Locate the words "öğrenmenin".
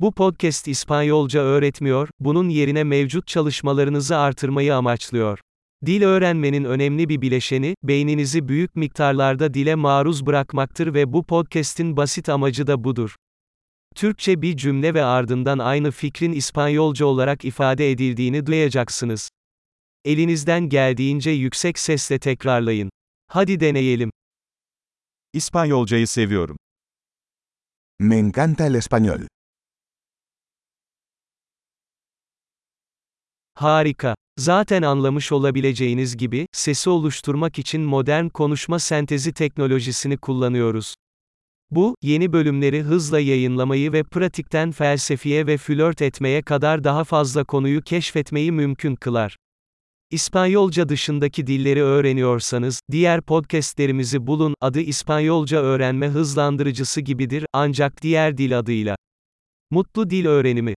6.02-6.64